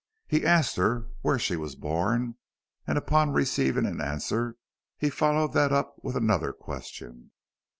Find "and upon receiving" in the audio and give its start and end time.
2.87-3.85